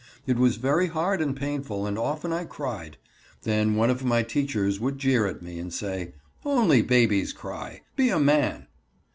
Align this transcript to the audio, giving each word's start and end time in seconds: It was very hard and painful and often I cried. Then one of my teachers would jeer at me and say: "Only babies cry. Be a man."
It 0.25 0.37
was 0.39 0.55
very 0.55 0.87
hard 0.87 1.21
and 1.21 1.35
painful 1.37 1.85
and 1.85 1.95
often 1.95 2.33
I 2.33 2.45
cried. 2.45 2.97
Then 3.43 3.75
one 3.75 3.91
of 3.91 4.03
my 4.03 4.23
teachers 4.23 4.79
would 4.79 4.97
jeer 4.97 5.27
at 5.27 5.43
me 5.43 5.59
and 5.59 5.71
say: 5.71 6.15
"Only 6.43 6.81
babies 6.81 7.33
cry. 7.33 7.81
Be 7.95 8.09
a 8.09 8.17
man." 8.17 8.65